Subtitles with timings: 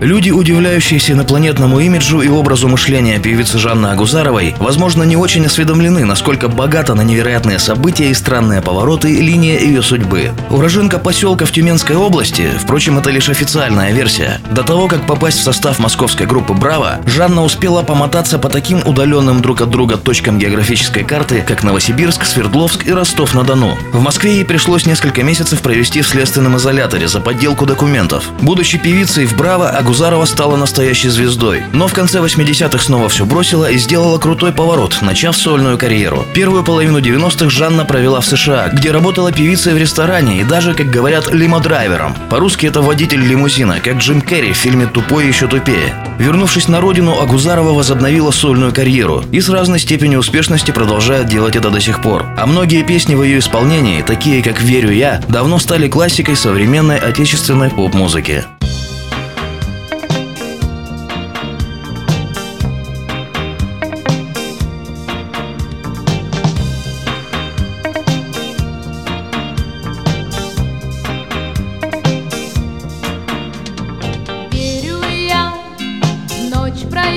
[0.00, 6.48] Люди, удивляющиеся инопланетному имиджу и образу мышления певицы Жанны Агузаровой, возможно, не очень осведомлены, насколько
[6.48, 10.30] богата на невероятные события и странные повороты линия ее судьбы.
[10.50, 14.40] Уроженка поселка в Тюменской области, впрочем, это лишь официальная версия.
[14.52, 19.42] До того, как попасть в состав московской группы «Браво», Жанна успела помотаться по таким удаленным
[19.42, 23.76] друг от друга точкам географической карты, как Новосибирск, Свердловск и Ростов-на-Дону.
[23.92, 28.30] В Москве ей пришлось несколько месяцев провести в следственном изоляторе за подделку документов.
[28.40, 31.62] Будучи певицей в «Браво», Агузарова стала настоящей звездой.
[31.72, 36.26] Но в конце 80-х снова все бросила и сделала крутой поворот, начав сольную карьеру.
[36.34, 40.90] Первую половину 90-х Жанна провела в США, где работала певицей в ресторане и даже, как
[40.90, 42.14] говорят, лимодрайвером.
[42.28, 45.94] По-русски это водитель лимузина, как Джим Керри в фильме «Тупой еще тупее».
[46.18, 51.70] Вернувшись на родину, Агузарова возобновила сольную карьеру и с разной степенью успешности продолжает делать это
[51.70, 52.26] до сих пор.
[52.36, 57.70] А многие песни в ее исполнении, такие как «Верю я», давно стали классикой современной отечественной
[57.70, 58.44] поп-музыки.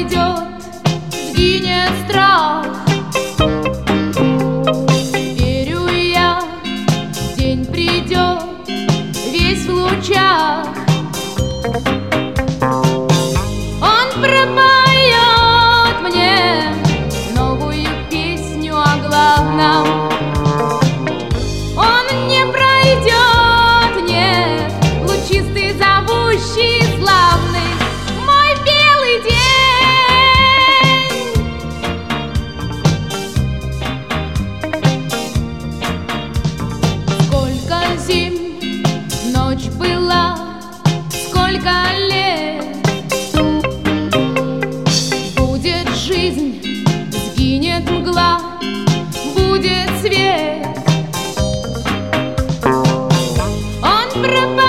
[0.00, 0.62] пройдет,
[1.12, 2.89] сгинет страх.
[54.22, 54.59] from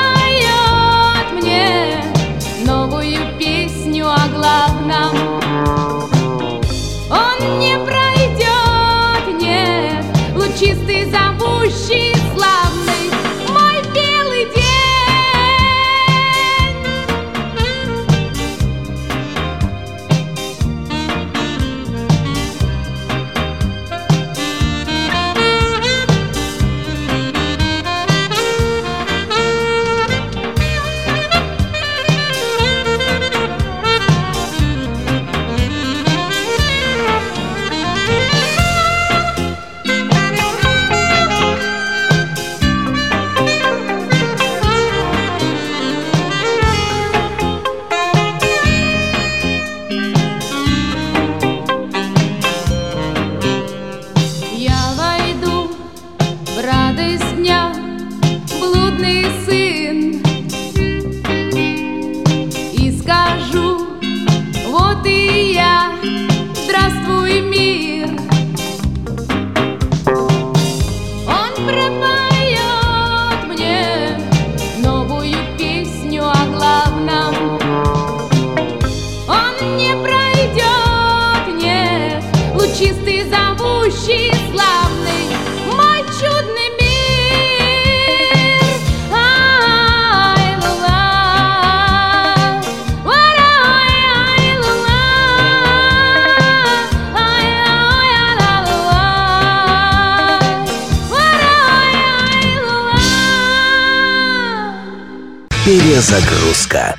[105.71, 106.97] Перезагрузка.